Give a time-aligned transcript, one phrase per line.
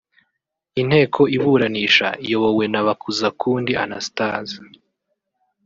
[0.81, 4.59] Inteko iburanisha iyobowe na Bakuzakundi Anastase